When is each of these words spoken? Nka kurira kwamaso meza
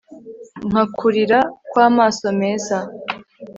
Nka 0.69 0.83
kurira 0.97 1.39
kwamaso 1.71 2.27
meza 2.39 2.77